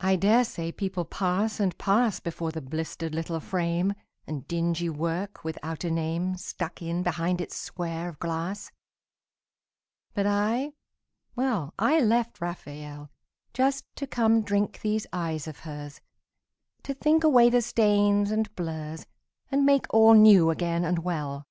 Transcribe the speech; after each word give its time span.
I 0.00 0.16
dare 0.16 0.44
say 0.44 0.70
people 0.70 1.06
pass 1.06 1.60
and 1.60 1.78
pass 1.78 2.20
Before 2.20 2.52
the 2.52 2.60
blistered 2.60 3.14
little 3.14 3.40
frame, 3.40 3.94
And 4.26 4.46
dingy 4.46 4.90
work 4.90 5.42
without 5.44 5.82
a 5.82 5.90
name 5.90 6.36
Stuck 6.36 6.82
in 6.82 7.02
behind 7.02 7.40
its 7.40 7.56
square 7.56 8.10
of 8.10 8.18
glass. 8.18 8.70
But 10.12 10.26
I, 10.26 10.74
well, 11.36 11.72
I 11.78 12.00
left 12.00 12.42
Raphael 12.42 13.08
Just 13.54 13.86
to 13.96 14.06
come 14.06 14.42
drink 14.42 14.82
these 14.82 15.06
eyes 15.10 15.48
of 15.48 15.60
hers, 15.60 16.02
To 16.82 16.92
think 16.92 17.24
away 17.24 17.48
the 17.48 17.62
stains 17.62 18.30
and 18.30 18.54
blurs 18.54 19.06
And 19.50 19.64
make 19.64 19.86
all 19.88 20.12
new 20.12 20.50
again 20.50 20.84
and 20.84 20.98
well. 20.98 21.46